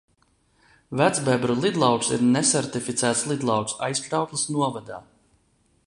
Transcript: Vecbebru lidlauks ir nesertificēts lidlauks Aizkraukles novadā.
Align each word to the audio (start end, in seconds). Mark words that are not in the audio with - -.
Vecbebru 1.01 1.57
lidlauks 1.65 2.09
ir 2.17 2.23
nesertificēts 2.37 3.23
lidlauks 3.33 3.79
Aizkraukles 3.89 4.49
novadā. 4.57 5.03